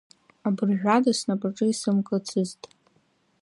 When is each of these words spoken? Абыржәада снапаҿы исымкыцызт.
Абыржәада 0.47 1.11
снапаҿы 1.19 1.65
исымкыцызт. 1.69 2.61